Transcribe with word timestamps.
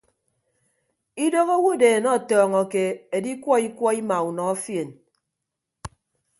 Idooho 1.25 1.53
awodeen 1.59 2.05
ọtọọñọke 2.15 2.83
edikwọ 3.15 3.53
ikwọ 3.67 3.87
ima 4.01 4.17
unọ 4.29 4.43
fien. 4.63 4.89